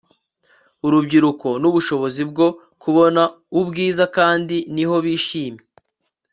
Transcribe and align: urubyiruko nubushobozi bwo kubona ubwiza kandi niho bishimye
urubyiruko 0.85 1.47
nubushobozi 1.61 2.21
bwo 2.31 2.47
kubona 2.81 3.21
ubwiza 3.59 4.03
kandi 4.17 4.57
niho 4.75 4.95
bishimye 5.05 5.63